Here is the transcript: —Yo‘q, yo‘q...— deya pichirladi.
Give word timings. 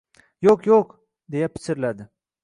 —Yo‘q, 0.45 0.63
yo‘q...— 0.69 0.95
deya 1.35 1.51
pichirladi. 1.57 2.09